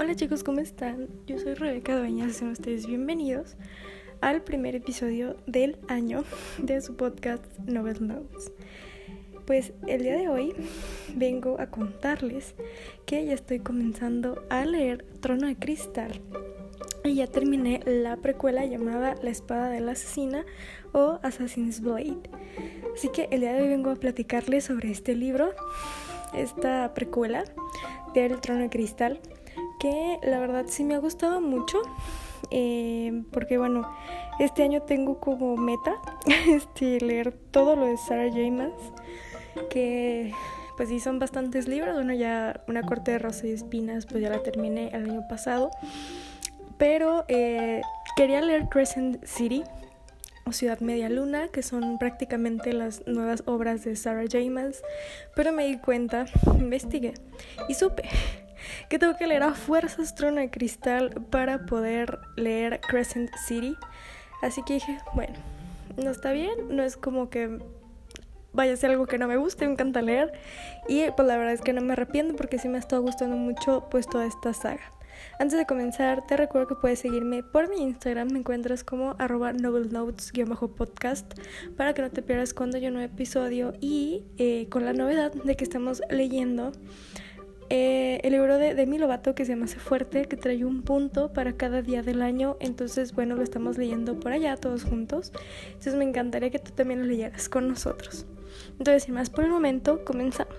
Hola 0.00 0.16
chicos, 0.16 0.42
¿cómo 0.42 0.60
están? 0.60 1.08
Yo 1.26 1.38
soy 1.38 1.52
Rebeca 1.52 1.94
Dueñas, 1.94 2.36
sean 2.36 2.52
ustedes 2.52 2.86
bienvenidos 2.86 3.58
al 4.22 4.42
primer 4.42 4.74
episodio 4.74 5.36
del 5.46 5.76
año 5.88 6.24
de 6.56 6.80
su 6.80 6.96
podcast 6.96 7.44
Novel 7.66 8.08
Notes. 8.08 8.50
Pues 9.44 9.74
el 9.86 10.02
día 10.02 10.16
de 10.16 10.30
hoy 10.30 10.54
vengo 11.16 11.60
a 11.60 11.66
contarles 11.66 12.54
que 13.04 13.26
ya 13.26 13.34
estoy 13.34 13.58
comenzando 13.58 14.42
a 14.48 14.64
leer 14.64 15.04
Trono 15.20 15.46
de 15.46 15.56
Cristal 15.56 16.18
y 17.04 17.16
ya 17.16 17.26
terminé 17.26 17.82
la 17.84 18.16
precuela 18.16 18.64
llamada 18.64 19.16
La 19.22 19.28
Espada 19.28 19.68
de 19.68 19.80
la 19.80 19.92
Asesina 19.92 20.46
o 20.92 21.18
Assassin's 21.22 21.82
Blade. 21.82 22.22
Así 22.94 23.10
que 23.10 23.28
el 23.30 23.40
día 23.40 23.52
de 23.52 23.64
hoy 23.64 23.68
vengo 23.68 23.90
a 23.90 23.96
platicarles 23.96 24.64
sobre 24.64 24.92
este 24.92 25.14
libro, 25.14 25.50
esta 26.32 26.94
precuela 26.94 27.44
del 28.14 28.40
Trono 28.40 28.60
de 28.60 28.70
Cristal 28.70 29.20
que 29.80 30.20
la 30.22 30.38
verdad 30.38 30.66
sí 30.68 30.84
me 30.84 30.94
ha 30.94 30.98
gustado 30.98 31.40
mucho. 31.40 31.82
Eh, 32.52 33.22
porque 33.32 33.58
bueno, 33.58 33.90
este 34.38 34.62
año 34.62 34.82
tengo 34.82 35.20
como 35.20 35.56
meta 35.56 35.96
este, 36.48 37.00
leer 37.00 37.32
todo 37.32 37.76
lo 37.76 37.86
de 37.86 37.96
Sarah 37.96 38.30
James, 38.30 38.72
que 39.68 40.32
pues 40.76 40.88
sí 40.88 41.00
son 41.00 41.18
bastantes 41.18 41.66
libros. 41.66 41.94
Bueno, 41.94 42.12
ya 42.12 42.62
una 42.68 42.82
corte 42.82 43.12
de 43.12 43.18
rosa 43.18 43.46
y 43.46 43.52
espinas, 43.52 44.06
pues 44.06 44.22
ya 44.22 44.30
la 44.30 44.42
terminé 44.42 44.88
el 44.92 45.10
año 45.10 45.26
pasado. 45.28 45.70
Pero 46.78 47.24
eh, 47.28 47.82
quería 48.16 48.40
leer 48.40 48.68
Crescent 48.68 49.24
City 49.24 49.64
o 50.46 50.52
Ciudad 50.52 50.80
Media 50.80 51.08
Luna, 51.10 51.48
que 51.48 51.62
son 51.62 51.98
prácticamente 51.98 52.72
las 52.72 53.06
nuevas 53.06 53.42
obras 53.46 53.84
de 53.84 53.94
Sarah 53.96 54.24
James, 54.30 54.82
pero 55.36 55.52
me 55.52 55.66
di 55.66 55.76
cuenta, 55.76 56.24
investigué 56.58 57.12
y 57.68 57.74
supe 57.74 58.08
que 58.88 58.98
tengo 58.98 59.16
que 59.16 59.26
leer 59.26 59.42
a 59.42 59.54
fuerzas 59.54 60.14
Trono 60.14 60.40
de 60.40 60.50
Cristal 60.50 61.10
para 61.30 61.66
poder 61.66 62.18
leer 62.36 62.80
Crescent 62.80 63.30
City. 63.46 63.76
Así 64.42 64.62
que 64.62 64.74
dije, 64.74 64.98
bueno, 65.14 65.34
no 65.96 66.10
está 66.10 66.32
bien, 66.32 66.74
no 66.74 66.82
es 66.82 66.96
como 66.96 67.30
que 67.30 67.58
vaya 68.52 68.72
a 68.72 68.76
ser 68.76 68.90
algo 68.90 69.06
que 69.06 69.18
no 69.18 69.28
me 69.28 69.36
guste, 69.36 69.66
me 69.66 69.72
encanta 69.72 70.02
leer. 70.02 70.32
Y 70.88 71.10
pues 71.10 71.26
la 71.26 71.36
verdad 71.36 71.52
es 71.52 71.60
que 71.60 71.72
no 71.72 71.82
me 71.82 71.92
arrepiento 71.92 72.36
porque 72.36 72.58
sí 72.58 72.68
me 72.68 72.78
estado 72.78 73.02
gustando 73.02 73.36
mucho 73.36 73.88
pues 73.90 74.06
toda 74.08 74.26
esta 74.26 74.52
saga. 74.54 74.82
Antes 75.38 75.58
de 75.58 75.66
comenzar, 75.66 76.26
te 76.26 76.36
recuerdo 76.36 76.68
que 76.68 76.74
puedes 76.76 76.98
seguirme 76.98 77.42
por 77.42 77.68
mi 77.68 77.82
Instagram, 77.82 78.30
me 78.32 78.38
encuentras 78.38 78.84
como 78.84 79.16
arroba 79.18 79.52
novelnotes-podcast 79.52 81.34
para 81.76 81.94
que 81.94 82.02
no 82.02 82.10
te 82.10 82.22
pierdas 82.22 82.54
cuando 82.54 82.78
yo 82.78 82.90
nuevo 82.90 83.06
episodio 83.12 83.72
y 83.80 84.24
eh, 84.38 84.66
con 84.70 84.84
la 84.84 84.92
novedad 84.92 85.32
de 85.32 85.56
que 85.56 85.64
estamos 85.64 86.02
leyendo 86.10 86.72
eh, 87.70 88.20
el 88.24 88.32
libro 88.32 88.58
de 88.58 88.74
Demi 88.74 88.98
Lovato 88.98 89.34
que 89.34 89.44
se 89.44 89.52
llama 89.52 89.68
Sé 89.68 89.78
Fuerte, 89.78 90.26
que 90.26 90.36
trae 90.36 90.64
un 90.64 90.82
punto 90.82 91.32
para 91.32 91.52
cada 91.52 91.82
día 91.82 92.02
del 92.02 92.20
año. 92.20 92.56
Entonces, 92.60 93.14
bueno, 93.14 93.36
lo 93.36 93.42
estamos 93.42 93.78
leyendo 93.78 94.18
por 94.18 94.32
allá 94.32 94.56
todos 94.56 94.84
juntos. 94.84 95.32
Entonces, 95.68 95.94
me 95.94 96.04
encantaría 96.04 96.50
que 96.50 96.58
tú 96.58 96.72
también 96.72 97.00
lo 97.00 97.06
leyeras 97.06 97.48
con 97.48 97.68
nosotros. 97.68 98.26
Entonces, 98.78 99.04
sin 99.04 99.14
más 99.14 99.30
por 99.30 99.44
el 99.44 99.50
momento, 99.50 100.04
comenzamos. 100.04 100.56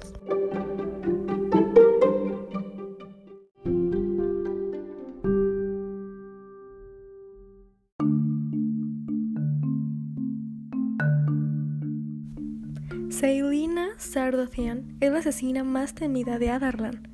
Es 14.61 15.11
la 15.11 15.19
asesina 15.19 15.63
más 15.63 15.95
temida 15.95 16.37
de 16.37 16.51
Adarlan. 16.51 17.07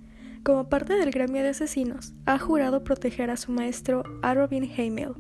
Como 0.44 0.68
parte 0.68 0.96
del 0.96 1.12
gremio 1.12 1.44
de 1.44 1.50
asesinos, 1.50 2.14
ha 2.26 2.38
jurado 2.40 2.84
proteger 2.84 3.30
a 3.30 3.38
su 3.38 3.54
maestro 3.54 4.04
Arobin 4.22 4.66
Heimel, 4.66 5.14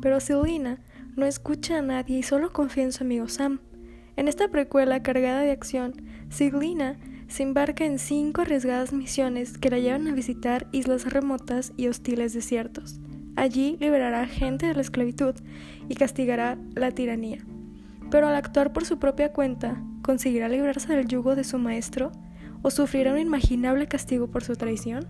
pero 0.00 0.18
Selina 0.18 0.80
no 1.14 1.24
escucha 1.24 1.78
a 1.78 1.82
nadie 1.82 2.18
y 2.18 2.22
solo 2.24 2.52
confía 2.52 2.82
en 2.82 2.90
su 2.90 3.04
amigo 3.04 3.28
Sam. 3.28 3.60
En 4.16 4.26
esta 4.26 4.48
precuela 4.48 5.04
cargada 5.04 5.42
de 5.42 5.52
acción, 5.52 5.94
Siglina 6.30 6.98
se 7.28 7.44
embarca 7.44 7.84
en 7.84 8.00
cinco 8.00 8.40
arriesgadas 8.40 8.92
misiones 8.92 9.56
que 9.56 9.70
la 9.70 9.78
llevan 9.78 10.08
a 10.08 10.14
visitar 10.14 10.66
islas 10.72 11.12
remotas 11.12 11.72
y 11.76 11.86
hostiles 11.86 12.34
desiertos. 12.34 12.98
Allí 13.36 13.76
liberará 13.78 14.26
gente 14.26 14.66
de 14.66 14.74
la 14.74 14.80
esclavitud 14.80 15.36
y 15.88 15.94
castigará 15.94 16.58
la 16.74 16.90
tiranía. 16.90 17.44
Pero 18.12 18.28
al 18.28 18.34
actuar 18.34 18.74
por 18.74 18.84
su 18.84 18.98
propia 18.98 19.32
cuenta, 19.32 19.82
¿conseguirá 20.02 20.46
librarse 20.46 20.94
del 20.94 21.08
yugo 21.08 21.34
de 21.34 21.44
su 21.44 21.58
maestro 21.58 22.12
o 22.60 22.70
sufrirá 22.70 23.12
un 23.12 23.18
inimaginable 23.18 23.88
castigo 23.88 24.30
por 24.30 24.44
su 24.44 24.54
traición? 24.54 25.06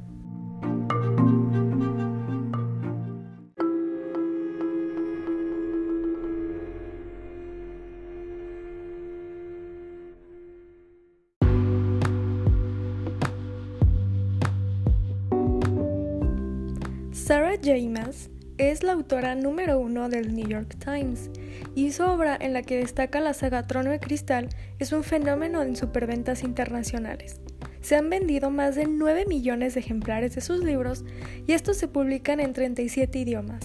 La 18.83 18.93
autora 18.93 19.35
número 19.35 19.79
uno 19.79 20.09
del 20.09 20.35
New 20.35 20.47
York 20.47 20.77
Times 20.79 21.31
y 21.75 21.93
su 21.93 22.03
obra 22.05 22.37
en 22.41 22.53
la 22.53 22.63
que 22.63 22.79
destaca 22.79 23.21
la 23.21 23.35
saga 23.35 23.67
Trono 23.67 23.91
de 23.91 24.01
Cristal 24.01 24.49
es 24.79 24.93
un 24.93 25.05
fenómeno 25.05 25.63
en 25.63 25.77
superventas 25.77 26.43
internacionales. 26.43 27.41
Se 27.81 27.97
han 27.97 28.11
vendido 28.11 28.51
más 28.51 28.75
de 28.75 28.87
9 28.87 29.27
millones 29.27 29.75
de 29.75 29.81
ejemplares 29.81 30.35
de 30.35 30.41
sus 30.41 30.63
libros 30.63 31.05
y 31.47 31.53
estos 31.53 31.77
se 31.77 31.89
publican 31.89 32.41
en 32.41 32.53
37 32.53 33.19
idiomas. 33.19 33.65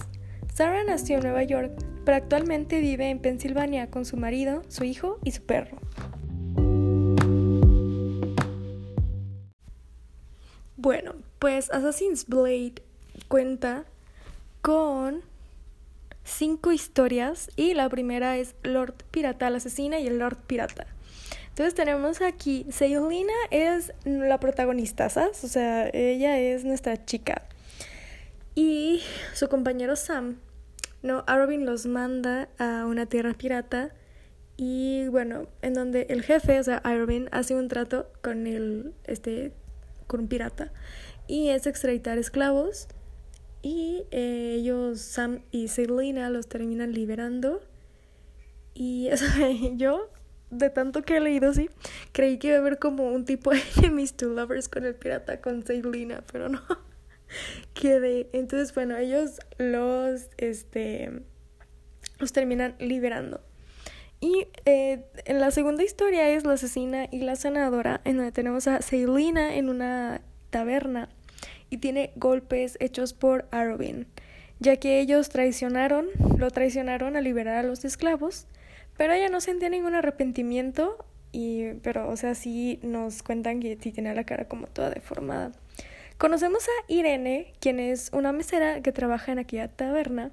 Sarah 0.54 0.84
nació 0.84 1.16
en 1.16 1.22
Nueva 1.22 1.44
York, 1.44 1.72
pero 2.04 2.16
actualmente 2.16 2.80
vive 2.80 3.10
en 3.10 3.20
Pensilvania 3.20 3.90
con 3.90 4.04
su 4.04 4.16
marido, 4.16 4.62
su 4.68 4.84
hijo 4.84 5.18
y 5.24 5.32
su 5.32 5.42
perro. 5.42 5.78
Bueno, 10.76 11.14
pues 11.38 11.70
Assassin's 11.70 12.26
Blade 12.26 12.74
cuenta 13.28 13.84
con 14.60 15.22
cinco 16.24 16.72
historias 16.72 17.50
y 17.56 17.74
la 17.74 17.88
primera 17.88 18.36
es 18.36 18.54
Lord 18.62 18.94
Pirata, 19.10 19.50
la 19.50 19.56
asesina 19.56 19.98
y 19.98 20.06
el 20.06 20.18
Lord 20.18 20.38
Pirata. 20.46 20.86
Entonces 21.48 21.74
tenemos 21.74 22.20
aquí, 22.20 22.66
Seilina 22.70 23.32
es 23.50 23.92
la 24.04 24.38
protagonista, 24.38 25.08
¿sabes? 25.08 25.42
O 25.42 25.48
sea, 25.48 25.88
ella 25.92 26.38
es 26.38 26.64
nuestra 26.64 27.04
chica. 27.04 27.42
Y 28.54 29.02
su 29.34 29.48
compañero 29.48 29.96
Sam, 29.96 30.38
¿no? 31.02 31.24
Arobin 31.26 31.66
los 31.66 31.86
manda 31.86 32.48
a 32.58 32.86
una 32.86 33.06
tierra 33.06 33.34
pirata 33.34 33.92
y 34.56 35.08
bueno, 35.08 35.48
en 35.62 35.74
donde 35.74 36.06
el 36.10 36.22
jefe, 36.22 36.60
o 36.60 36.62
sea, 36.62 36.76
Arobin, 36.78 37.28
hace 37.32 37.54
un 37.54 37.68
trato 37.68 38.10
con 38.22 38.46
el, 38.46 38.94
este, 39.04 39.52
con 40.06 40.20
un 40.20 40.28
pirata 40.28 40.72
y 41.26 41.48
es 41.48 41.66
extraditar 41.66 42.18
esclavos 42.18 42.88
y 43.62 44.04
eh, 44.10 44.56
ellos, 44.58 45.00
Sam 45.00 45.40
y 45.50 45.68
Selena, 45.68 46.30
los 46.30 46.48
terminan 46.48 46.92
liberando. 46.92 47.60
Y 48.74 49.08
yo, 49.76 50.10
de 50.50 50.70
tanto 50.70 51.02
que 51.02 51.16
he 51.16 51.20
leído, 51.20 51.52
sí, 51.52 51.68
creí 52.12 52.38
que 52.38 52.48
iba 52.48 52.56
a 52.56 52.60
haber 52.60 52.78
como 52.78 53.10
un 53.10 53.24
tipo 53.24 53.50
de 53.50 53.60
Enemies 53.78 54.14
to 54.14 54.28
Lovers 54.28 54.68
con 54.68 54.84
el 54.84 54.94
pirata, 54.94 55.40
con 55.40 55.66
Selena, 55.66 56.22
pero 56.30 56.48
no. 56.48 56.62
Quedé. 57.74 58.28
Entonces, 58.32 58.74
bueno, 58.74 58.96
ellos 58.96 59.40
los, 59.58 60.28
este, 60.36 61.22
los 62.18 62.32
terminan 62.32 62.76
liberando. 62.78 63.40
Y 64.20 64.48
eh, 64.64 65.04
en 65.26 65.40
la 65.40 65.50
segunda 65.50 65.84
historia 65.84 66.28
es 66.30 66.44
la 66.44 66.54
asesina 66.54 67.06
y 67.10 67.20
la 67.20 67.36
sanadora, 67.36 68.00
en 68.04 68.16
donde 68.16 68.32
tenemos 68.32 68.66
a 68.66 68.82
Selena 68.82 69.54
en 69.54 69.68
una 69.68 70.22
taberna 70.50 71.08
y 71.70 71.78
tiene 71.78 72.12
golpes 72.16 72.76
hechos 72.80 73.12
por 73.12 73.46
Arobin, 73.50 74.06
ya 74.60 74.76
que 74.76 75.00
ellos 75.00 75.28
traicionaron, 75.28 76.06
lo 76.36 76.50
traicionaron 76.50 77.16
a 77.16 77.20
liberar 77.20 77.56
a 77.56 77.62
los 77.62 77.84
esclavos, 77.84 78.46
pero 78.96 79.12
ella 79.12 79.28
no 79.28 79.40
sentía 79.40 79.68
ningún 79.68 79.94
arrepentimiento 79.94 81.04
y 81.30 81.74
pero 81.82 82.08
o 82.08 82.16
sea, 82.16 82.34
sí 82.34 82.80
nos 82.82 83.22
cuentan 83.22 83.60
que 83.60 83.78
sí 83.80 83.92
tiene 83.92 84.14
la 84.14 84.24
cara 84.24 84.48
como 84.48 84.66
toda 84.66 84.90
deformada. 84.90 85.52
Conocemos 86.18 86.64
a 86.64 86.92
Irene, 86.92 87.52
quien 87.60 87.78
es 87.78 88.10
una 88.12 88.32
mesera 88.32 88.80
que 88.82 88.90
trabaja 88.90 89.30
en 89.30 89.38
aquella 89.38 89.68
taberna, 89.68 90.32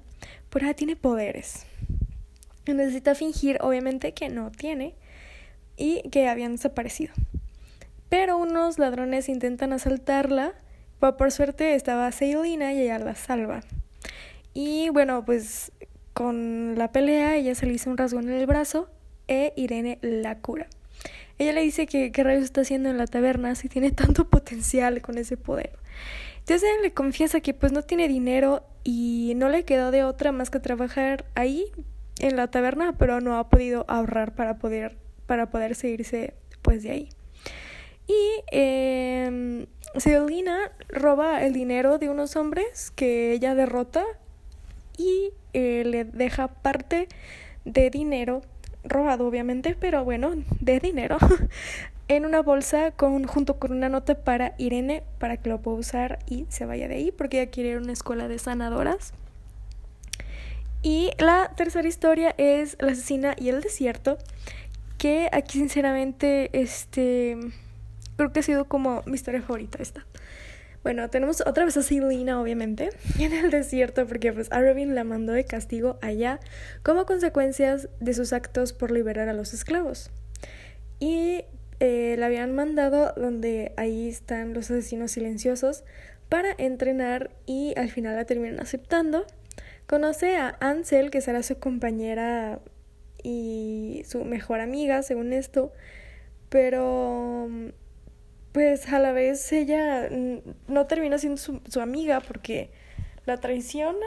pero 0.50 0.66
ella 0.66 0.74
tiene 0.74 0.96
poderes. 0.96 1.64
Necesita 2.66 3.14
fingir, 3.14 3.58
obviamente, 3.60 4.12
que 4.12 4.28
no 4.28 4.50
tiene 4.50 4.96
y 5.76 6.02
que 6.10 6.26
habían 6.26 6.56
desaparecido. 6.56 7.14
Pero 8.08 8.36
unos 8.36 8.80
ladrones 8.80 9.28
intentan 9.28 9.72
asaltarla 9.72 10.54
pero 11.00 11.16
por 11.16 11.30
suerte 11.30 11.74
estaba 11.74 12.10
Seilina 12.12 12.72
y 12.72 12.82
ella 12.82 12.98
la 12.98 13.14
salva. 13.14 13.60
Y 14.54 14.88
bueno, 14.90 15.24
pues 15.24 15.72
con 16.12 16.76
la 16.78 16.92
pelea 16.92 17.36
ella 17.36 17.54
se 17.54 17.66
le 17.66 17.74
hizo 17.74 17.90
un 17.90 17.98
rasgo 17.98 18.20
en 18.20 18.30
el 18.30 18.46
brazo 18.46 18.88
e 19.28 19.52
Irene 19.56 19.98
la 20.00 20.38
cura. 20.38 20.66
Ella 21.38 21.52
le 21.52 21.60
dice 21.60 21.86
que 21.86 22.10
qué 22.10 22.24
rayos 22.24 22.44
está 22.44 22.62
haciendo 22.62 22.88
en 22.88 22.96
la 22.96 23.06
taberna 23.06 23.54
si 23.54 23.68
tiene 23.68 23.90
tanto 23.92 24.28
potencial 24.28 25.02
con 25.02 25.18
ese 25.18 25.36
poder. 25.36 25.78
Entonces 26.38 26.70
ella 26.70 26.82
le 26.82 26.94
confiesa 26.94 27.40
que 27.40 27.54
pues 27.54 27.72
no 27.72 27.82
tiene 27.82 28.08
dinero 28.08 28.64
y 28.84 29.34
no 29.36 29.48
le 29.48 29.64
quedó 29.64 29.90
de 29.90 30.04
otra 30.04 30.32
más 30.32 30.48
que 30.48 30.60
trabajar 30.60 31.26
ahí 31.34 31.66
en 32.20 32.36
la 32.36 32.48
taberna, 32.48 32.96
pero 32.96 33.20
no 33.20 33.36
ha 33.36 33.50
podido 33.50 33.84
ahorrar 33.88 34.34
para 34.34 34.58
poder 34.58 34.96
para 35.26 35.50
poder 35.50 35.74
seguirse 35.74 36.34
pues 36.62 36.82
de 36.82 36.90
ahí. 36.92 37.08
Y 38.06 38.44
eh, 38.52 39.66
roba 40.88 41.42
el 41.42 41.52
dinero 41.52 41.98
de 41.98 42.10
unos 42.10 42.36
hombres 42.36 42.90
que 42.90 43.32
ella 43.32 43.54
derrota 43.54 44.04
y 44.96 45.30
eh, 45.52 45.84
le 45.86 46.04
deja 46.04 46.48
parte 46.48 47.08
de 47.64 47.90
dinero 47.90 48.42
robado 48.84 49.26
obviamente, 49.26 49.76
pero 49.78 50.04
bueno, 50.04 50.32
de 50.60 50.80
dinero 50.80 51.18
en 52.08 52.24
una 52.24 52.40
bolsa 52.42 52.92
con, 52.92 53.24
junto 53.24 53.58
con 53.58 53.72
una 53.72 53.88
nota 53.88 54.22
para 54.22 54.54
Irene 54.58 55.02
para 55.18 55.38
que 55.38 55.48
lo 55.48 55.60
pueda 55.60 55.78
usar 55.78 56.18
y 56.26 56.46
se 56.48 56.66
vaya 56.66 56.88
de 56.88 56.96
ahí 56.96 57.10
porque 57.10 57.40
ella 57.40 57.50
quiere 57.50 57.70
ir 57.70 57.76
a 57.76 57.80
una 57.80 57.92
escuela 57.92 58.28
de 58.28 58.38
sanadoras. 58.38 59.12
Y 60.82 61.10
la 61.18 61.52
tercera 61.56 61.88
historia 61.88 62.34
es 62.38 62.76
La 62.78 62.92
asesina 62.92 63.34
y 63.36 63.48
el 63.48 63.60
desierto, 63.60 64.18
que 64.98 65.28
aquí 65.32 65.58
sinceramente 65.58 66.50
este 66.52 67.36
creo 68.16 68.32
que 68.32 68.40
ha 68.40 68.42
sido 68.42 68.66
como 68.66 69.02
mi 69.06 69.14
historia 69.14 69.42
favorita 69.42 69.78
esta. 69.80 70.06
Bueno, 70.82 71.10
tenemos 71.10 71.42
otra 71.44 71.64
vez 71.64 71.76
a 71.76 71.82
Selina, 71.82 72.40
obviamente, 72.40 72.90
en 73.18 73.32
el 73.32 73.50
desierto, 73.50 74.06
porque 74.06 74.32
pues 74.32 74.52
Arvin 74.52 74.94
la 74.94 75.02
mandó 75.02 75.32
de 75.32 75.44
castigo 75.44 75.98
allá 76.00 76.38
como 76.82 77.06
consecuencias 77.06 77.88
de 77.98 78.14
sus 78.14 78.32
actos 78.32 78.72
por 78.72 78.92
liberar 78.92 79.28
a 79.28 79.32
los 79.32 79.52
esclavos. 79.52 80.10
Y 81.00 81.44
eh, 81.80 82.14
la 82.18 82.26
habían 82.26 82.54
mandado 82.54 83.12
donde 83.16 83.72
ahí 83.76 84.08
están 84.08 84.54
los 84.54 84.70
asesinos 84.70 85.10
silenciosos 85.10 85.84
para 86.28 86.54
entrenar 86.56 87.30
y 87.46 87.74
al 87.76 87.90
final 87.90 88.14
la 88.14 88.24
terminan 88.24 88.60
aceptando. 88.60 89.26
Conoce 89.86 90.36
a 90.36 90.56
Ansel, 90.60 91.10
que 91.10 91.20
será 91.20 91.42
su 91.42 91.58
compañera 91.58 92.60
y 93.22 94.02
su 94.06 94.24
mejor 94.24 94.60
amiga, 94.60 95.02
según 95.02 95.32
esto, 95.32 95.72
pero 96.48 97.48
pues 98.56 98.90
a 98.90 98.98
la 98.98 99.12
vez 99.12 99.52
ella 99.52 100.08
no 100.66 100.86
termina 100.86 101.18
siendo 101.18 101.36
su, 101.36 101.60
su 101.68 101.82
amiga 101.82 102.20
porque 102.20 102.70
la 103.26 103.36
traiciona 103.36 104.06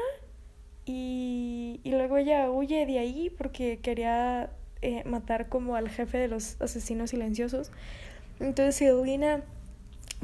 y, 0.86 1.80
y, 1.84 1.92
luego 1.92 2.18
ella 2.18 2.50
huye 2.50 2.88
de 2.88 2.98
ahí 2.98 3.30
porque 3.30 3.78
quería 3.78 4.50
eh, 4.82 5.04
matar 5.06 5.50
como 5.50 5.76
al 5.76 5.88
jefe 5.88 6.18
de 6.18 6.30
los 6.30 6.60
asesinos 6.60 7.12
silenciosos. 7.12 7.72
Entonces 8.40 8.78
Selina 8.78 9.44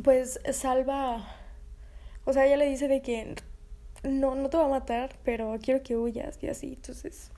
pues 0.04 0.40
salva, 0.52 1.24
o 2.24 2.34
sea, 2.34 2.48
ella 2.48 2.58
le 2.58 2.68
dice 2.68 2.88
de 2.88 3.04
que 3.04 3.36
no, 4.02 4.34
no 4.34 4.50
te 4.50 4.58
va 4.58 4.66
a 4.66 4.70
matar, 4.70 5.20
pero 5.24 5.56
quiero 5.62 5.84
que 5.84 5.98
huyas 5.98 6.40
y 6.42 6.48
así. 6.48 6.70
Entonces 6.70 7.30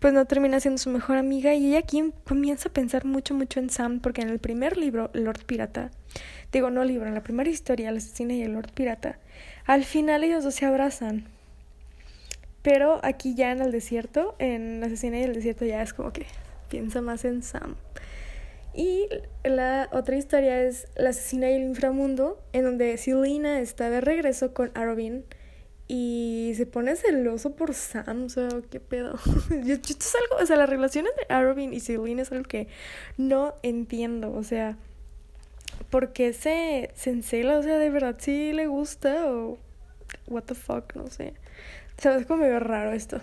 pues 0.00 0.12
no 0.12 0.24
termina 0.26 0.60
siendo 0.60 0.78
su 0.78 0.90
mejor 0.90 1.16
amiga 1.16 1.54
y 1.54 1.68
ella 1.68 1.78
aquí 1.78 2.12
comienza 2.24 2.68
a 2.68 2.72
pensar 2.72 3.04
mucho, 3.04 3.34
mucho 3.34 3.60
en 3.60 3.70
Sam, 3.70 4.00
porque 4.00 4.22
en 4.22 4.28
el 4.28 4.38
primer 4.38 4.76
libro, 4.76 5.10
Lord 5.14 5.44
Pirata, 5.46 5.90
digo, 6.52 6.70
no 6.70 6.84
libro, 6.84 7.08
en 7.08 7.14
la 7.14 7.22
primera 7.22 7.48
historia, 7.48 7.90
La 7.90 7.98
asesina 7.98 8.34
y 8.34 8.42
el 8.42 8.52
Lord 8.52 8.72
Pirata, 8.72 9.18
al 9.64 9.84
final 9.84 10.24
ellos 10.24 10.44
dos 10.44 10.54
se 10.54 10.66
abrazan. 10.66 11.26
Pero 12.62 13.00
aquí 13.04 13.34
ya 13.34 13.52
en 13.52 13.60
el 13.62 13.70
desierto, 13.70 14.34
en 14.38 14.80
La 14.80 14.86
asesina 14.86 15.18
y 15.18 15.22
el 15.22 15.34
desierto 15.34 15.64
ya 15.64 15.82
es 15.82 15.92
como 15.92 16.12
que 16.12 16.26
piensa 16.68 17.00
más 17.00 17.24
en 17.24 17.42
Sam. 17.42 17.76
Y 18.74 19.08
la 19.42 19.88
otra 19.92 20.16
historia 20.16 20.62
es 20.62 20.86
La 20.96 21.10
asesina 21.10 21.50
y 21.50 21.54
el 21.54 21.62
inframundo, 21.62 22.42
en 22.52 22.64
donde 22.64 22.96
Selina 22.98 23.60
está 23.60 23.88
de 23.88 24.02
regreso 24.02 24.52
con 24.52 24.70
Arvin 24.74 25.24
y 25.88 26.52
se 26.56 26.66
pone 26.66 26.96
celoso 26.96 27.54
por 27.54 27.74
Sam, 27.74 28.24
o 28.24 28.28
sea, 28.28 28.48
qué 28.70 28.80
pedo. 28.80 29.14
esto 29.66 29.92
es 29.92 30.14
algo, 30.14 30.42
o 30.42 30.46
sea, 30.46 30.56
las 30.56 30.68
relaciones 30.68 31.12
de 31.16 31.32
Arvin 31.32 31.72
y 31.72 31.80
Celine 31.80 32.22
es 32.22 32.32
algo 32.32 32.44
que 32.44 32.68
no 33.16 33.54
entiendo, 33.62 34.32
o 34.32 34.42
sea, 34.42 34.76
¿por 35.90 36.12
qué 36.12 36.32
se, 36.32 36.90
se 36.94 37.10
encela? 37.10 37.58
O 37.58 37.62
sea, 37.62 37.78
¿de 37.78 37.90
verdad 37.90 38.16
sí 38.18 38.52
le 38.52 38.66
gusta 38.66 39.30
o 39.30 39.58
what 40.26 40.44
the 40.44 40.54
fuck? 40.54 40.94
No 40.94 41.06
sé. 41.08 41.34
O 41.98 42.02
sea, 42.02 42.16
es 42.16 42.26
como 42.26 42.42
medio 42.42 42.60
raro 42.60 42.92
esto. 42.92 43.20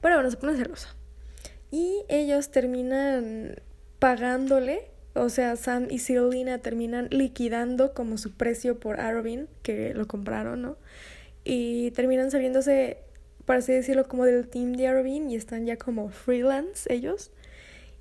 Pero 0.00 0.16
bueno, 0.16 0.30
se 0.30 0.36
pone 0.36 0.56
celoso. 0.56 0.88
Y 1.70 2.04
ellos 2.08 2.50
terminan 2.50 3.56
pagándole, 3.98 4.90
o 5.14 5.28
sea, 5.28 5.56
Sam 5.56 5.86
y 5.90 6.00
Selena 6.00 6.58
terminan 6.58 7.08
liquidando 7.10 7.94
como 7.94 8.18
su 8.18 8.32
precio 8.32 8.80
por 8.80 9.00
Arvin, 9.00 9.48
que 9.62 9.94
lo 9.94 10.06
compraron, 10.06 10.62
¿no? 10.62 10.76
Y 11.44 11.90
terminan 11.92 12.30
saliéndose, 12.30 12.98
para 13.44 13.58
así 13.58 13.72
decirlo, 13.72 14.08
como 14.08 14.24
del 14.24 14.48
team 14.48 14.72
de 14.72 14.86
Arvin 14.86 15.30
y 15.30 15.36
están 15.36 15.66
ya 15.66 15.76
como 15.76 16.08
freelance 16.10 16.92
ellos. 16.92 17.30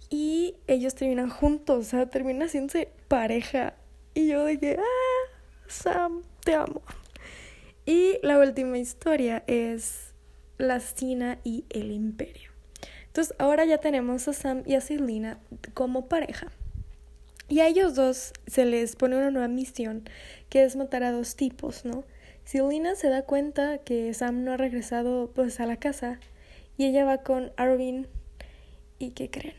Y 0.09 0.55
ellos 0.67 0.95
terminan 0.95 1.29
juntos, 1.29 1.87
o 1.87 1.89
sea, 1.89 2.09
terminan 2.09 2.47
haciéndose 2.47 2.89
pareja. 3.07 3.75
Y 4.13 4.27
yo 4.27 4.45
dije, 4.45 4.77
ah, 4.79 5.37
Sam, 5.67 6.23
te 6.43 6.53
amo. 6.53 6.81
Y 7.85 8.19
la 8.21 8.37
última 8.39 8.77
historia 8.77 9.43
es 9.47 10.13
La 10.57 10.79
Sina 10.79 11.39
y 11.43 11.65
el 11.69 11.91
Imperio. 11.91 12.51
Entonces 13.07 13.35
ahora 13.39 13.65
ya 13.65 13.79
tenemos 13.79 14.27
a 14.27 14.33
Sam 14.33 14.63
y 14.65 14.75
a 14.75 14.81
Selina 14.81 15.39
como 15.73 16.07
pareja. 16.07 16.51
Y 17.49 17.59
a 17.59 17.67
ellos 17.67 17.95
dos 17.95 18.31
se 18.47 18.65
les 18.65 18.95
pone 18.95 19.17
una 19.17 19.31
nueva 19.31 19.49
misión 19.49 20.09
que 20.49 20.63
es 20.63 20.77
matar 20.77 21.03
a 21.03 21.11
dos 21.11 21.35
tipos, 21.35 21.83
¿no? 21.83 22.05
Selina 22.45 22.95
se 22.95 23.09
da 23.09 23.23
cuenta 23.23 23.77
que 23.79 24.13
Sam 24.13 24.43
no 24.43 24.53
ha 24.53 24.57
regresado 24.57 25.31
pues 25.33 25.59
a 25.59 25.65
la 25.65 25.77
casa 25.77 26.19
y 26.77 26.85
ella 26.85 27.05
va 27.05 27.19
con 27.19 27.51
Arvin 27.57 28.07
y 28.99 29.11
¿qué 29.11 29.29
creen? 29.29 29.55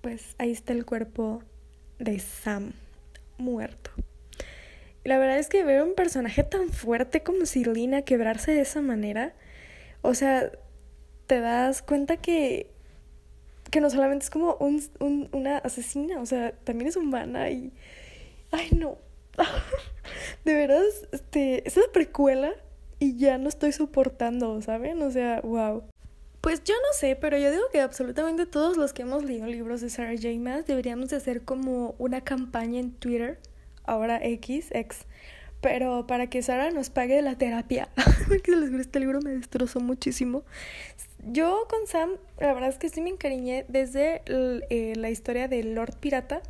Pues 0.00 0.34
ahí 0.38 0.50
está 0.50 0.72
el 0.72 0.84
cuerpo 0.84 1.42
de 1.98 2.18
Sam 2.18 2.72
muerto. 3.38 3.90
La 5.04 5.18
verdad 5.18 5.38
es 5.38 5.48
que 5.48 5.64
ver 5.64 5.82
un 5.82 5.94
personaje 5.94 6.42
tan 6.42 6.68
fuerte 6.68 7.22
como 7.22 7.46
Selina 7.46 8.02
quebrarse 8.02 8.52
de 8.52 8.60
esa 8.60 8.82
manera, 8.82 9.34
o 10.02 10.14
sea, 10.14 10.50
te 11.26 11.40
das 11.40 11.82
cuenta 11.82 12.16
que 12.16 12.70
que 13.70 13.80
no 13.80 13.88
solamente 13.88 14.24
es 14.24 14.30
como 14.30 14.56
un, 14.56 14.82
un, 14.98 15.28
una 15.32 15.58
asesina, 15.58 16.20
o 16.20 16.26
sea, 16.26 16.52
también 16.64 16.88
es 16.88 16.96
humana 16.96 17.50
y... 17.50 17.72
Ay, 18.50 18.70
no, 18.76 18.98
de 20.44 20.54
veras, 20.54 20.84
este, 21.12 21.66
es 21.66 21.76
una 21.76 21.86
precuela 21.92 22.52
y 22.98 23.16
ya 23.16 23.38
no 23.38 23.48
estoy 23.48 23.72
soportando, 23.72 24.60
¿saben? 24.62 25.00
O 25.02 25.10
sea, 25.10 25.40
wow. 25.40 25.82
Pues 26.40 26.64
yo 26.64 26.74
no 26.74 26.92
sé, 26.98 27.16
pero 27.16 27.36
yo 27.36 27.50
digo 27.50 27.64
que 27.70 27.80
absolutamente 27.80 28.46
todos 28.46 28.76
los 28.76 28.92
que 28.92 29.02
hemos 29.02 29.24
leído 29.24 29.46
libros 29.46 29.80
de 29.80 29.90
Sarah 29.90 30.14
J. 30.14 30.28
Maas 30.38 30.66
deberíamos 30.66 31.10
de 31.10 31.16
hacer 31.16 31.42
como 31.42 31.94
una 31.98 32.22
campaña 32.22 32.80
en 32.80 32.92
Twitter, 32.92 33.38
ahora 33.84 34.18
X, 34.24 34.68
X, 34.70 35.06
pero 35.60 36.06
para 36.06 36.28
que 36.28 36.42
Sarah 36.42 36.70
nos 36.70 36.88
pague 36.88 37.20
la 37.20 37.36
terapia. 37.36 37.88
Porque 38.28 38.52
les 38.52 38.72
este 38.72 39.00
libro 39.00 39.20
me 39.20 39.32
destrozó 39.32 39.80
muchísimo. 39.80 40.42
Yo 41.26 41.66
con 41.68 41.86
Sam, 41.86 42.12
la 42.38 42.54
verdad 42.54 42.70
es 42.70 42.78
que 42.78 42.88
sí 42.88 43.02
me 43.02 43.10
encariñé 43.10 43.66
desde 43.68 44.22
eh, 44.26 44.94
la 44.96 45.10
historia 45.10 45.48
del 45.48 45.74
Lord 45.74 45.96
Pirata 46.00 46.40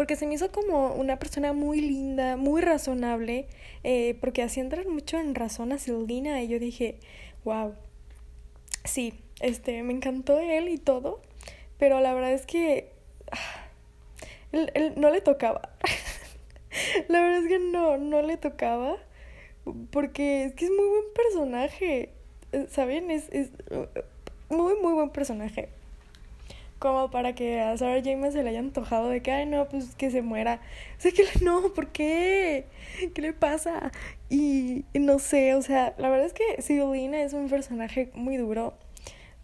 porque 0.00 0.16
se 0.16 0.26
me 0.26 0.32
hizo 0.32 0.50
como 0.50 0.94
una 0.94 1.18
persona 1.18 1.52
muy 1.52 1.78
linda, 1.82 2.38
muy 2.38 2.62
razonable, 2.62 3.48
eh, 3.84 4.16
porque 4.22 4.42
hacía 4.42 4.62
entrar 4.62 4.88
mucho 4.88 5.18
en 5.18 5.34
razón 5.34 5.72
a 5.72 5.78
Sildina 5.78 6.40
y 6.40 6.48
yo 6.48 6.58
dije, 6.58 6.98
wow, 7.44 7.74
sí, 8.84 9.12
este, 9.40 9.82
me 9.82 9.92
encantó 9.92 10.40
él 10.40 10.70
y 10.70 10.78
todo, 10.78 11.20
pero 11.78 12.00
la 12.00 12.14
verdad 12.14 12.32
es 12.32 12.46
que 12.46 12.92
ah, 13.30 13.68
él, 14.52 14.94
no 14.96 15.10
le 15.10 15.20
tocaba. 15.20 15.68
la 17.08 17.20
verdad 17.20 17.42
es 17.42 17.48
que 17.48 17.58
no, 17.58 17.98
no 17.98 18.22
le 18.22 18.38
tocaba, 18.38 18.96
porque 19.90 20.44
es 20.44 20.54
que 20.54 20.64
es 20.64 20.70
muy 20.70 20.88
buen 20.88 21.12
personaje, 21.14 22.08
¿saben? 22.70 23.10
Es, 23.10 23.28
es 23.32 23.50
muy, 24.48 24.76
muy 24.80 24.94
buen 24.94 25.10
personaje 25.10 25.68
como 26.80 27.10
para 27.10 27.34
que 27.34 27.60
a 27.60 27.76
Sarah 27.76 28.00
James 28.02 28.32
se 28.32 28.42
le 28.42 28.48
haya 28.50 28.58
antojado 28.58 29.08
de 29.08 29.22
que, 29.22 29.30
ay, 29.30 29.46
no, 29.46 29.68
pues 29.68 29.94
que 29.94 30.10
se 30.10 30.22
muera. 30.22 30.60
O 30.98 31.00
sea, 31.00 31.12
que 31.12 31.24
no, 31.44 31.72
¿por 31.74 31.88
qué? 31.88 32.66
¿Qué 33.14 33.22
le 33.22 33.32
pasa? 33.34 33.92
Y, 34.30 34.86
no 34.94 35.18
sé, 35.18 35.54
o 35.54 35.62
sea, 35.62 35.94
la 35.98 36.08
verdad 36.08 36.26
es 36.26 36.32
que 36.32 36.62
Sidolina 36.62 37.22
es 37.22 37.34
un 37.34 37.48
personaje 37.48 38.10
muy 38.14 38.38
duro, 38.38 38.74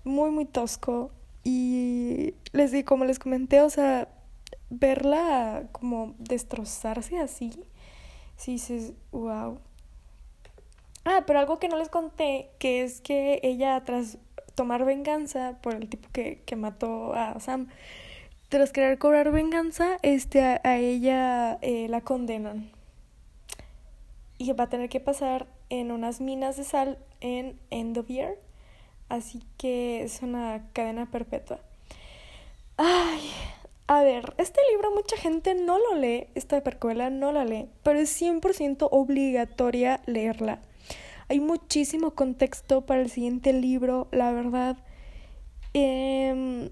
muy, 0.02 0.30
muy 0.30 0.46
tosco. 0.46 1.12
Y 1.44 2.34
les 2.52 2.72
di, 2.72 2.82
como 2.82 3.04
les 3.04 3.18
comenté, 3.18 3.60
o 3.60 3.70
sea, 3.70 4.08
verla 4.70 5.64
como 5.72 6.14
destrozarse 6.18 7.18
así, 7.18 7.52
sí 8.36 8.52
dices, 8.52 8.94
wow. 9.12 9.60
Ah, 11.04 11.24
pero 11.26 11.38
algo 11.38 11.58
que 11.58 11.68
no 11.68 11.76
les 11.76 11.90
conté, 11.90 12.50
que 12.58 12.82
es 12.82 13.00
que 13.02 13.40
ella 13.42 13.84
tras 13.84 14.18
tomar 14.56 14.84
venganza 14.84 15.58
por 15.62 15.76
el 15.76 15.88
tipo 15.88 16.08
que, 16.12 16.42
que 16.44 16.56
mató 16.56 17.14
a 17.14 17.38
Sam. 17.38 17.68
Tras 18.48 18.72
querer 18.72 18.98
cobrar 18.98 19.30
venganza, 19.30 19.98
este, 20.02 20.40
a, 20.40 20.76
ella 20.78 21.58
eh, 21.62 21.86
la 21.88 22.00
condenan. 22.00 22.70
y 24.38 24.52
va 24.52 24.64
a 24.64 24.68
tener 24.68 24.88
que 24.88 25.00
pasar 25.00 25.46
en 25.68 25.92
unas 25.92 26.20
minas 26.20 26.56
de 26.56 26.64
sal 26.64 26.98
en 27.20 27.58
Endovier. 27.70 28.38
Así 29.08 29.42
que 29.56 30.02
es 30.02 30.22
una 30.22 30.68
cadena 30.72 31.06
perpetua. 31.06 31.60
Ay, 32.76 33.30
a 33.86 34.02
ver, 34.02 34.34
este 34.36 34.60
libro 34.72 34.90
mucha 34.90 35.16
gente 35.16 35.54
no 35.54 35.78
lo 35.78 35.94
lee, 35.94 36.26
esta 36.34 36.60
percuela 36.62 37.08
no 37.08 37.30
la 37.30 37.44
lee, 37.44 37.68
pero 37.84 38.00
es 38.00 38.20
100% 38.20 38.88
obligatoria 38.90 40.00
leerla. 40.06 40.60
Hay 41.28 41.40
muchísimo 41.40 42.12
contexto 42.12 42.86
para 42.86 43.00
el 43.00 43.10
siguiente 43.10 43.52
libro, 43.52 44.08
la 44.12 44.32
verdad. 44.32 44.76
Eh, 45.74 46.70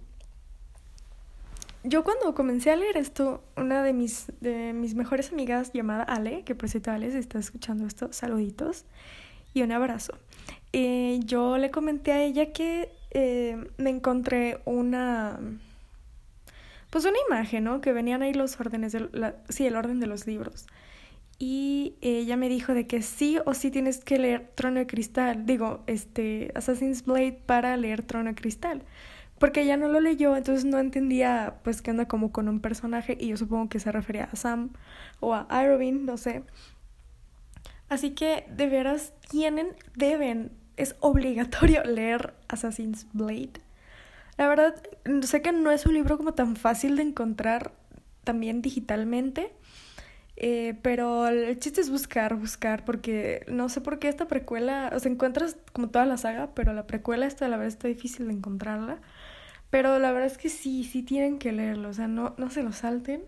yo 1.86 2.02
cuando 2.02 2.34
comencé 2.34 2.70
a 2.70 2.76
leer 2.76 2.96
esto, 2.96 3.44
una 3.58 3.82
de 3.82 3.92
mis, 3.92 4.32
de 4.40 4.72
mis 4.72 4.94
mejores 4.94 5.32
amigas 5.32 5.70
llamada 5.74 6.02
Ale, 6.02 6.42
que 6.42 6.54
por 6.54 6.70
cierto 6.70 6.90
Ale, 6.90 7.08
está 7.08 7.38
escuchando 7.38 7.86
esto, 7.86 8.10
saluditos 8.10 8.86
y 9.52 9.60
un 9.60 9.70
abrazo. 9.70 10.14
Eh, 10.72 11.20
yo 11.24 11.58
le 11.58 11.70
comenté 11.70 12.12
a 12.12 12.22
ella 12.22 12.52
que 12.52 12.90
eh, 13.10 13.68
me 13.76 13.90
encontré 13.90 14.62
una, 14.64 15.38
pues 16.88 17.04
una 17.04 17.18
imagen, 17.28 17.64
¿no? 17.64 17.82
Que 17.82 17.92
venían 17.92 18.22
ahí 18.22 18.32
los 18.32 18.58
órdenes, 18.58 18.92
de 18.92 19.08
la, 19.12 19.36
sí, 19.50 19.66
el 19.66 19.76
orden 19.76 20.00
de 20.00 20.06
los 20.06 20.26
libros. 20.26 20.66
Y 21.38 21.96
ella 22.00 22.36
me 22.36 22.48
dijo 22.48 22.74
de 22.74 22.86
que 22.86 23.02
sí 23.02 23.38
o 23.44 23.54
sí 23.54 23.70
tienes 23.70 23.98
que 24.04 24.18
leer 24.18 24.52
Trono 24.54 24.80
de 24.80 24.86
Cristal, 24.86 25.46
digo, 25.46 25.82
este, 25.86 26.52
Assassin's 26.54 27.04
Blade 27.04 27.40
para 27.44 27.76
leer 27.76 28.02
Trono 28.02 28.30
de 28.30 28.34
Cristal 28.36 28.82
porque 29.38 29.62
ella 29.62 29.76
no 29.76 29.88
lo 29.88 30.00
leyó, 30.00 30.36
entonces 30.36 30.64
no 30.64 30.78
entendía 30.78 31.56
pues 31.64 31.82
que 31.82 31.90
anda 31.90 32.06
como 32.06 32.32
con 32.32 32.48
un 32.48 32.60
personaje 32.60 33.16
y 33.20 33.28
yo 33.28 33.36
supongo 33.36 33.68
que 33.68 33.80
se 33.80 33.92
refería 33.92 34.28
a 34.32 34.36
Sam 34.36 34.70
o 35.20 35.34
a 35.34 35.46
Irving, 35.50 36.04
no 36.04 36.16
sé. 36.16 36.44
Así 37.88 38.12
que 38.12 38.46
de 38.50 38.68
veras 38.68 39.12
tienen, 39.28 39.68
deben, 39.96 40.52
es 40.76 40.96
obligatorio 41.00 41.84
leer 41.84 42.34
Assassin's 42.48 43.06
Blade. 43.12 43.60
La 44.36 44.48
verdad, 44.48 44.74
sé 45.22 45.42
que 45.42 45.52
no 45.52 45.70
es 45.70 45.86
un 45.86 45.94
libro 45.94 46.16
como 46.16 46.34
tan 46.34 46.56
fácil 46.56 46.96
de 46.96 47.02
encontrar 47.02 47.72
también 48.24 48.62
digitalmente, 48.62 49.52
eh, 50.36 50.74
pero 50.82 51.28
el 51.28 51.58
chiste 51.60 51.80
es 51.80 51.90
buscar, 51.90 52.34
buscar, 52.36 52.84
porque 52.84 53.44
no 53.48 53.68
sé 53.68 53.80
por 53.80 53.98
qué 53.98 54.08
esta 54.08 54.26
precuela, 54.26 54.90
o 54.94 54.98
sea, 54.98 55.10
encuentras 55.10 55.56
como 55.72 55.90
toda 55.90 56.06
la 56.06 56.16
saga, 56.16 56.54
pero 56.54 56.72
la 56.72 56.86
precuela 56.86 57.26
esta 57.26 57.48
la 57.48 57.56
verdad 57.56 57.68
está 57.72 57.88
difícil 57.88 58.26
de 58.26 58.34
encontrarla. 58.34 58.98
Pero 59.70 59.98
la 59.98 60.12
verdad 60.12 60.30
es 60.30 60.38
que 60.38 60.50
sí, 60.50 60.84
sí 60.84 61.02
tienen 61.02 61.38
que 61.38 61.52
leerlo, 61.52 61.88
o 61.88 61.92
sea, 61.92 62.08
no, 62.08 62.34
no 62.38 62.50
se 62.50 62.62
lo 62.62 62.72
salten. 62.72 63.24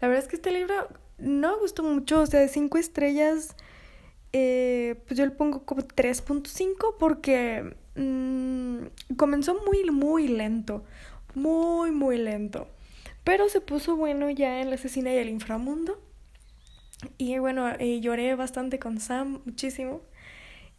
La 0.00 0.08
verdad 0.08 0.24
es 0.24 0.28
que 0.28 0.36
este 0.36 0.50
libro 0.52 0.74
no 1.18 1.52
me 1.52 1.58
gustó 1.58 1.82
mucho, 1.82 2.20
o 2.20 2.26
sea, 2.26 2.40
de 2.40 2.48
5 2.48 2.78
estrellas, 2.78 3.56
eh, 4.32 4.96
pues 5.06 5.18
yo 5.18 5.24
le 5.24 5.30
pongo 5.32 5.64
como 5.64 5.82
3.5 5.82 6.96
porque 6.98 7.76
mmm, 7.96 8.86
comenzó 9.16 9.54
muy, 9.66 9.90
muy 9.90 10.28
lento, 10.28 10.84
muy, 11.34 11.90
muy 11.90 12.18
lento. 12.18 12.68
Pero 13.24 13.48
se 13.48 13.60
puso 13.60 13.96
bueno 13.96 14.30
ya 14.30 14.60
en 14.60 14.70
La 14.70 14.76
asesina 14.76 15.12
y 15.12 15.16
el 15.18 15.28
inframundo. 15.28 16.00
Y 17.18 17.38
bueno, 17.38 17.68
eh, 17.78 18.00
lloré 18.00 18.34
bastante 18.34 18.78
con 18.78 19.00
Sam, 19.00 19.40
muchísimo. 19.44 20.02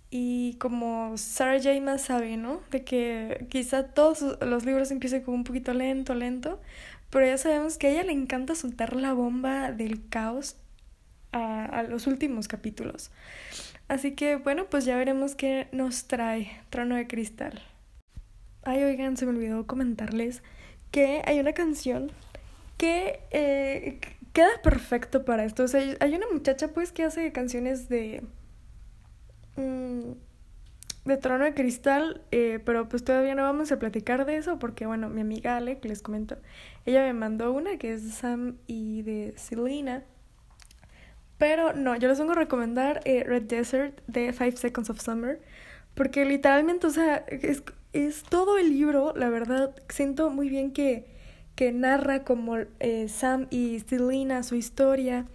Y 0.09 0.55
como 0.59 1.17
Sarah 1.17 1.57
J. 1.57 1.81
más 1.81 2.03
sabe, 2.03 2.37
¿no? 2.37 2.61
De 2.71 2.83
que 2.83 3.47
quizá 3.49 3.87
todos 3.87 4.37
los 4.41 4.65
libros 4.65 4.91
empiecen 4.91 5.23
como 5.23 5.37
un 5.37 5.43
poquito 5.43 5.73
lento, 5.73 6.13
lento, 6.15 6.61
pero 7.09 7.25
ya 7.25 7.37
sabemos 7.37 7.77
que 7.77 7.87
a 7.87 7.89
ella 7.91 8.03
le 8.03 8.13
encanta 8.13 8.55
soltar 8.55 8.95
la 8.95 9.13
bomba 9.13 9.71
del 9.71 10.07
caos 10.07 10.57
a, 11.31 11.65
a 11.65 11.83
los 11.83 12.07
últimos 12.07 12.47
capítulos. 12.47 13.11
Así 13.87 14.11
que 14.11 14.35
bueno, 14.37 14.65
pues 14.69 14.85
ya 14.85 14.95
veremos 14.95 15.35
qué 15.35 15.67
nos 15.71 16.05
trae 16.05 16.61
Trono 16.69 16.95
de 16.95 17.07
Cristal. 17.07 17.61
Ay, 18.63 18.83
oigan, 18.83 19.15
se 19.15 19.25
me 19.25 19.31
olvidó 19.31 19.67
comentarles 19.67 20.41
que 20.91 21.21
hay 21.25 21.39
una 21.39 21.53
canción 21.53 22.11
que 22.77 23.19
eh, 23.31 23.99
queda 24.35 24.61
perfecto 24.63 25.25
para 25.25 25.45
esto. 25.45 25.63
O 25.63 25.67
sea, 25.67 25.81
hay 25.99 26.15
una 26.15 26.27
muchacha 26.31 26.67
pues 26.69 26.91
que 26.91 27.03
hace 27.03 27.31
canciones 27.31 27.89
de 27.89 28.21
Mm, 29.57 30.13
de 31.05 31.17
Trono 31.17 31.45
de 31.45 31.53
Cristal, 31.53 32.21
eh, 32.31 32.59
pero 32.65 32.89
pues 32.89 33.03
todavía 33.03 33.35
no 33.35 33.43
vamos 33.43 33.71
a 33.71 33.79
platicar 33.79 34.25
de 34.25 34.37
eso 34.37 34.59
porque, 34.59 34.85
bueno, 34.85 35.09
mi 35.09 35.21
amiga 35.21 35.55
Ale, 35.57 35.79
que 35.79 35.87
les 35.87 36.01
comento, 36.01 36.37
ella 36.85 37.01
me 37.03 37.13
mandó 37.13 37.51
una 37.53 37.77
que 37.77 37.93
es 37.93 38.03
de 38.03 38.11
Sam 38.11 38.57
y 38.67 39.03
de 39.03 39.33
Selena. 39.37 40.03
Pero 41.37 41.73
no, 41.73 41.95
yo 41.95 42.07
les 42.07 42.17
vengo 42.19 42.31
a 42.31 42.35
recomendar 42.35 43.01
eh, 43.05 43.23
Red 43.25 43.43
Desert 43.43 44.01
de 44.07 44.31
Five 44.33 44.53
Seconds 44.57 44.89
of 44.89 45.01
Summer 45.01 45.41
porque 45.95 46.25
literalmente, 46.25 46.87
o 46.87 46.89
sea, 46.89 47.17
es, 47.27 47.63
es 47.93 48.23
todo 48.23 48.57
el 48.57 48.69
libro, 48.69 49.13
la 49.15 49.29
verdad, 49.29 49.75
siento 49.89 50.29
muy 50.29 50.49
bien 50.49 50.71
que, 50.73 51.14
que 51.55 51.71
narra 51.71 52.23
como 52.23 52.57
eh, 52.79 53.07
Sam 53.07 53.47
y 53.49 53.79
Selena 53.79 54.43
su 54.43 54.55
historia 54.55 55.25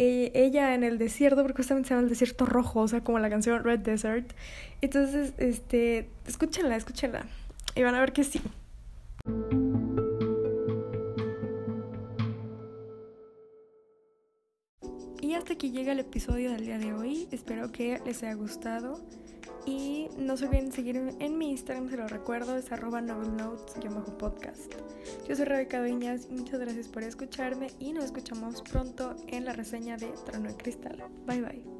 eh, 0.00 0.30
ella 0.34 0.74
en 0.74 0.84
el 0.84 0.96
desierto, 0.96 1.42
porque 1.42 1.56
justamente 1.56 1.88
se 1.88 1.94
llama 1.94 2.04
el 2.04 2.08
desierto 2.08 2.46
rojo, 2.46 2.82
o 2.82 2.86
sea, 2.86 3.02
como 3.02 3.18
la 3.18 3.28
canción 3.28 3.64
Red 3.64 3.80
Desert. 3.80 4.32
Entonces, 4.80 5.32
este, 5.38 6.08
escúchenla, 6.24 6.76
escúchenla. 6.76 7.26
Y 7.74 7.82
van 7.82 7.96
a 7.96 8.00
ver 8.00 8.12
que 8.12 8.22
sí. 8.22 8.40
Y 15.20 15.34
hasta 15.34 15.54
aquí 15.54 15.72
llega 15.72 15.90
el 15.90 15.98
episodio 15.98 16.52
del 16.52 16.64
día 16.64 16.78
de 16.78 16.92
hoy. 16.94 17.26
Espero 17.32 17.72
que 17.72 18.00
les 18.06 18.22
haya 18.22 18.34
gustado. 18.34 19.00
Y 19.68 20.08
no 20.16 20.38
se 20.38 20.46
olviden 20.46 20.72
seguirme 20.72 21.14
en 21.18 21.36
mi 21.36 21.50
Instagram, 21.50 21.90
se 21.90 21.98
lo 21.98 22.08
recuerdo, 22.08 22.56
es 22.56 22.72
arroba 22.72 23.02
novelnotes-podcast. 23.02 24.72
Yo 25.28 25.36
soy 25.36 25.44
Rebeca 25.44 25.80
Dueñas 25.80 26.30
muchas 26.30 26.58
gracias 26.58 26.88
por 26.88 27.02
escucharme 27.02 27.66
y 27.78 27.92
nos 27.92 28.04
escuchamos 28.04 28.62
pronto 28.62 29.14
en 29.26 29.44
la 29.44 29.52
reseña 29.52 29.98
de 29.98 30.08
Trono 30.24 30.48
de 30.48 30.56
Cristal. 30.56 31.04
Bye 31.26 31.42
bye. 31.42 31.77